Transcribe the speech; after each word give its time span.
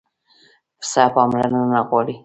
پسه 0.79 1.03
پاملرنه 1.15 1.79
غواړي. 1.89 2.15